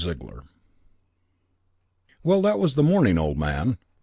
[0.03, 0.15] II
[2.23, 3.77] "Well, that was the morning, old man.